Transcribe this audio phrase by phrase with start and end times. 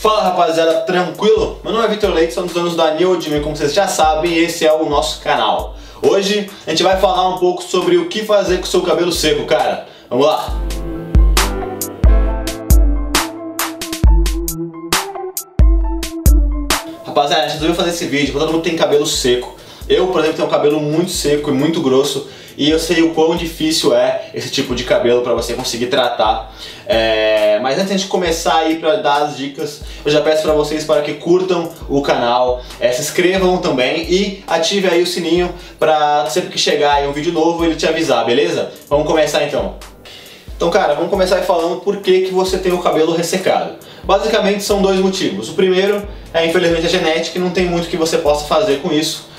[0.00, 1.60] Fala rapaziada, tranquilo?
[1.62, 4.38] Meu nome é Vitor Leite, sou dos donos da New como vocês já sabem, e
[4.38, 5.76] esse é o nosso canal.
[6.00, 9.12] Hoje a gente vai falar um pouco sobre o que fazer com o seu cabelo
[9.12, 9.86] seco, cara.
[10.08, 10.58] Vamos lá!
[17.04, 19.54] Rapaziada, a gente resolveu fazer esse vídeo pra todo mundo tem cabelo seco.
[19.86, 22.26] Eu, por exemplo, tenho um cabelo muito seco e muito grosso
[22.60, 26.54] e eu sei o quão difícil é esse tipo de cabelo para você conseguir tratar.
[26.86, 27.58] É...
[27.62, 31.00] Mas antes de começar aí para dar as dicas, eu já peço para vocês para
[31.00, 36.50] que curtam o canal, é, se inscrevam também e ative aí o sininho para sempre
[36.50, 38.70] que chegar um vídeo novo ele te avisar, beleza?
[38.90, 39.76] Vamos começar então.
[40.54, 43.76] Então, cara, vamos começar falando por que, que você tem o cabelo ressecado.
[44.04, 45.48] Basicamente são dois motivos.
[45.48, 48.92] O primeiro é, infelizmente, a genética e não tem muito que você possa fazer com
[48.92, 49.29] isso.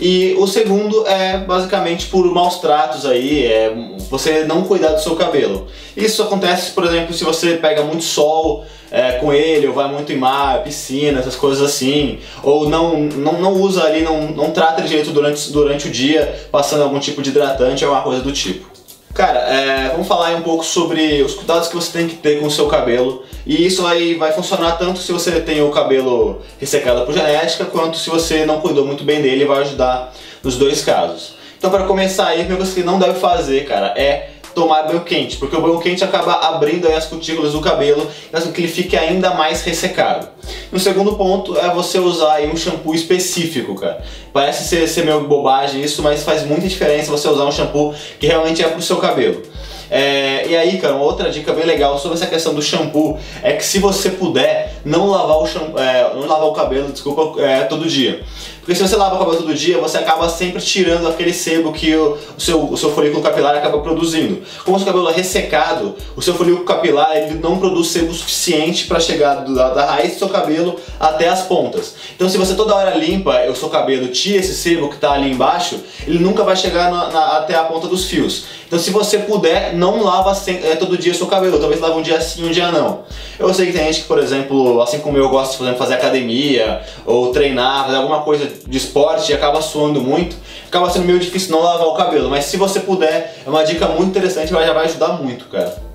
[0.00, 3.74] E o segundo é basicamente por maus tratos aí, é
[4.08, 5.66] você não cuidar do seu cabelo.
[5.96, 10.12] Isso acontece, por exemplo, se você pega muito sol é, com ele, ou vai muito
[10.12, 14.82] em mar, piscina, essas coisas assim, ou não, não, não usa ali, não, não trata
[14.82, 18.77] de jeito durante, durante o dia, passando algum tipo de hidratante alguma coisa do tipo.
[19.14, 22.46] Cara, é, vamos falar um pouco sobre os cuidados que você tem que ter com
[22.46, 23.24] o seu cabelo.
[23.44, 27.96] E isso aí vai funcionar tanto se você tem o cabelo ressecado por genética, quanto
[27.96, 31.34] se você não cuidou muito bem dele, vai ajudar nos dois casos.
[31.58, 35.56] Então para começar aí, coisa que não deve fazer, cara, é tomar banho quente, porque
[35.56, 39.30] o banho quente acaba abrindo as cutículas do cabelo faz com que ele fique ainda
[39.34, 40.28] mais ressecado.
[40.72, 44.02] E o segundo ponto é você usar um shampoo específico, cara.
[44.32, 48.26] Parece ser, ser meio bobagem isso, mas faz muita diferença você usar um shampoo que
[48.26, 49.42] realmente é pro seu cabelo.
[49.90, 53.54] É, e aí, cara, uma outra dica bem legal sobre essa questão do shampoo é
[53.54, 57.62] que se você puder, não lavar o, shampoo, é, não lavar o cabelo, desculpa, é,
[57.62, 58.20] todo dia.
[58.68, 61.96] Porque se você lava o cabelo todo dia, você acaba sempre tirando aquele sebo que
[61.96, 64.42] o, seu, o seu folículo capilar acaba produzindo.
[64.62, 68.86] Como o seu cabelo é ressecado, o seu folículo capilar ele não produz sebo suficiente
[68.86, 71.94] para chegar do, da, da, raiz do seu cabelo até as pontas.
[72.14, 75.32] Então se você toda hora limpa o seu cabelo, tira esse sebo que está ali
[75.32, 78.44] embaixo, ele nunca vai chegar na, na, até a ponta dos fios.
[78.66, 81.98] Então se você puder, não lava sem, é, todo dia o seu cabelo, talvez lave
[81.98, 83.04] um dia sim, um dia não.
[83.38, 86.82] Eu sei que tem gente que, por exemplo, assim como eu gosto de fazer academia
[87.06, 90.36] ou treinar, fazer alguma coisa de esporte e acaba suando muito,
[90.66, 92.28] acaba sendo meio difícil não lavar o cabelo.
[92.28, 95.88] Mas se você puder, é uma dica muito interessante, já vai ajudar muito, cara.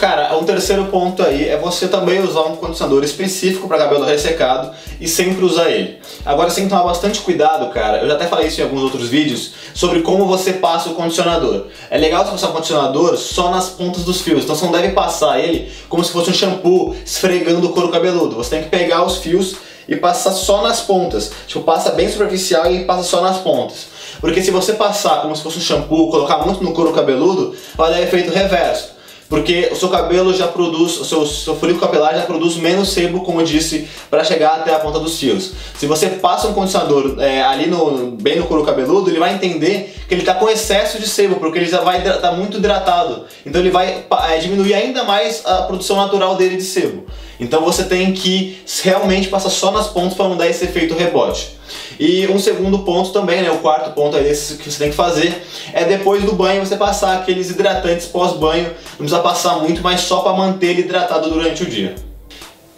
[0.00, 4.70] Cara, um terceiro ponto aí é você também usar um condicionador específico para cabelo ressecado
[4.98, 5.98] e sempre usar ele.
[6.24, 7.98] Agora você tem que tomar bastante cuidado, cara.
[7.98, 11.66] Eu já até falei isso em alguns outros vídeos sobre como você passa o condicionador.
[11.90, 14.92] É legal você passar o condicionador só nas pontas dos fios, então você não deve
[14.92, 18.36] passar ele como se fosse um shampoo esfregando o couro cabeludo.
[18.36, 19.56] Você tem que pegar os fios
[19.90, 21.32] e passar só nas pontas.
[21.48, 23.88] Tipo, passa bem superficial e passa só nas pontas.
[24.20, 27.90] Porque se você passar como se fosse um shampoo, colocar muito no couro cabeludo, vai
[27.90, 28.99] dar efeito reverso
[29.30, 33.20] porque o seu cabelo já produz, o seu, seu folículo capilar já produz menos sebo,
[33.20, 35.52] como eu disse, para chegar até a ponta dos fios.
[35.78, 39.94] Se você passa um condicionador é, ali no, bem no couro cabeludo, ele vai entender
[40.08, 43.24] que ele está com excesso de sebo, porque ele já vai estar tá muito hidratado.
[43.46, 47.04] Então ele vai é, diminuir ainda mais a produção natural dele de sebo.
[47.38, 51.56] Então você tem que realmente passar só nas pontas para não dar esse efeito rebote.
[52.00, 55.42] E um segundo ponto também, né, o quarto ponto aí que você tem que fazer,
[55.74, 58.70] é depois do banho você passar aqueles hidratantes pós-banho.
[58.92, 61.94] Não precisa passar muito, mas só para manter ele hidratado durante o dia.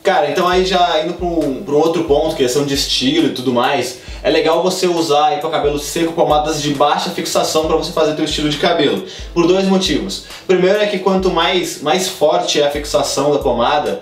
[0.02, 3.52] Cara, então aí já indo para um, um, outro ponto, questão de estilo e tudo
[3.52, 7.92] mais, é legal você usar aí para cabelo seco pomadas de baixa fixação para você
[7.92, 9.04] fazer teu estilo de cabelo.
[9.34, 10.24] Por dois motivos.
[10.46, 14.00] Primeiro é que quanto mais, mais forte é a fixação da pomada,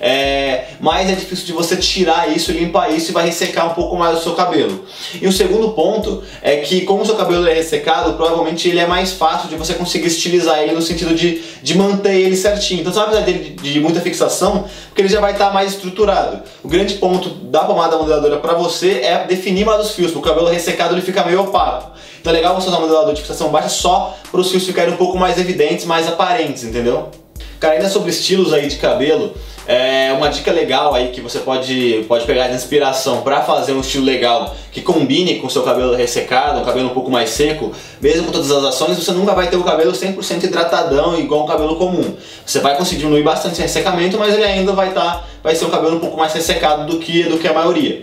[0.00, 3.96] é, mais é difícil de você tirar isso, limpar isso e vai ressecar um pouco
[3.96, 4.84] mais o seu cabelo.
[5.20, 8.86] E o segundo ponto é que como o seu cabelo é ressecado, provavelmente ele é
[8.86, 12.80] mais fácil de você conseguir estilizar ele no sentido de, de manter ele certinho.
[12.80, 15.52] Então você vai precisar dele de, de muita fixação, porque ele já vai estar tá
[15.52, 16.42] mais estruturado.
[16.62, 20.32] O grande ponto da pomada modeladora para você é definir mais os fios, porque o
[20.32, 21.92] cabelo ressecado ele fica meio opaco.
[22.20, 24.94] Então é legal você usar um modelador de fixação baixa só para os fios ficarem
[24.94, 27.10] um pouco mais evidentes, mais aparentes, entendeu?
[27.58, 29.34] Cara, ainda sobre estilos aí de cabelo,
[29.66, 33.80] é uma dica legal aí que você pode, pode pegar de inspiração para fazer um
[33.80, 38.26] estilo legal que combine com seu cabelo ressecado, um cabelo um pouco mais seco, mesmo
[38.26, 41.76] com todas as ações, você nunca vai ter o cabelo 100% hidratadão igual um cabelo
[41.76, 42.16] comum.
[42.44, 45.70] Você vai conseguir diminuir bastante o ressecamento, mas ele ainda vai tá, vai ser um
[45.70, 48.02] cabelo um pouco mais ressecado do que, do que a maioria.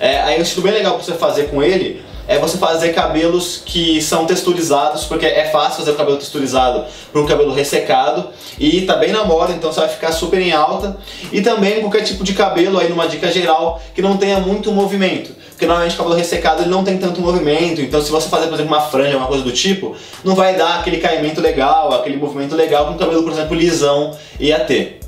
[0.00, 3.62] É, aí um estilo bem legal para você fazer com ele é você fazer cabelos
[3.64, 8.28] que são texturizados, porque é fácil fazer o cabelo texturizado para um cabelo ressecado
[8.58, 10.96] e tá bem na moda, então você vai ficar super em alta.
[11.32, 15.34] E também qualquer tipo de cabelo aí numa dica geral que não tenha muito movimento.
[15.50, 18.54] Porque normalmente o cabelo ressecado ele não tem tanto movimento, então se você fazer, por
[18.54, 22.54] exemplo, uma franja, uma coisa do tipo, não vai dar aquele caimento legal, aquele movimento
[22.54, 25.00] legal que um cabelo, por exemplo, lisão ia ter.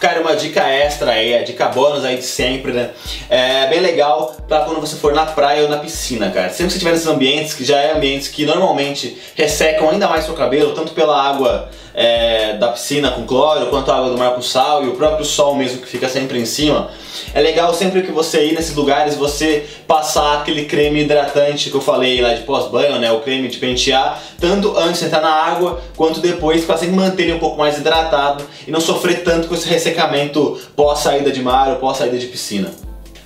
[0.00, 2.90] Cara, uma dica extra aí, a dica bônus aí de sempre, né?
[3.30, 6.50] É bem legal pra quando você for na praia ou na piscina, cara.
[6.50, 10.24] Sempre que você estiver nesses ambientes, que já é ambientes que normalmente ressecam ainda mais
[10.24, 14.34] seu cabelo, tanto pela água é, da piscina com cloro, quanto a água do mar
[14.34, 16.90] com sal e o próprio sol mesmo que fica sempre em cima.
[17.32, 21.80] É legal sempre que você ir nesses lugares, você passar aquele creme hidratante que eu
[21.80, 23.12] falei lá de pós-banho, né?
[23.12, 27.22] O creme de pentear, tanto antes de entrar na água, quanto depois, para sempre manter
[27.22, 31.68] ele um pouco mais hidratado e não sofrer tanto com esse ressecamento pós-saída de mar
[31.68, 32.70] ou pós-saída de piscina.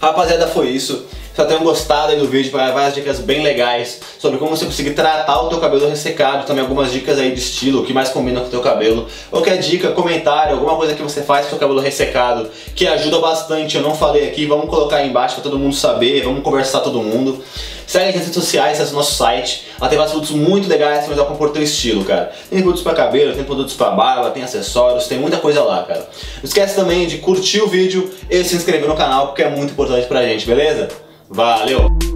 [0.00, 1.06] Rapaziada, foi isso.
[1.38, 5.40] Espero tenham gostado do vídeo, para várias dicas bem legais sobre como você conseguir tratar
[5.40, 8.48] o teu cabelo ressecado, também algumas dicas aí de estilo, o que mais combina com
[8.48, 9.06] o teu cabelo.
[9.30, 13.20] Qualquer dica, comentário, alguma coisa que você faz com o seu cabelo ressecado, que ajuda
[13.20, 16.80] bastante, eu não falei aqui, vamos colocar aí embaixo para todo mundo saber, vamos conversar
[16.80, 17.40] todo mundo.
[17.86, 21.24] Segue nas redes sociais, acesse nosso site, lá tem vários produtos muito legais para ajudar
[21.24, 22.32] com o teu estilo, cara.
[22.50, 26.00] Tem produtos para cabelo, tem produtos para barba, tem acessórios, tem muita coisa lá, cara.
[26.00, 29.70] Não esquece também de curtir o vídeo e se inscrever no canal, porque é muito
[29.70, 31.06] importante pra gente, beleza?
[31.30, 32.07] Valeu!